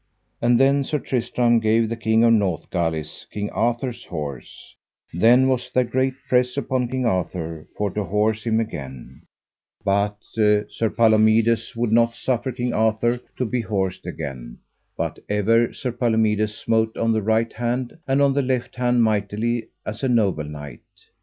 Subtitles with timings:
[0.41, 4.75] And then Sir Tristram gave the King of Northgalis King Arthur's horse:
[5.13, 9.21] then was there great press about King Arthur for to horse him again;
[9.85, 14.57] but Sir Palomides would not suffer King Arthur to be horsed again,
[14.97, 19.67] but ever Sir Palomides smote on the right hand and on the left hand mightily
[19.85, 20.81] as a noble knight.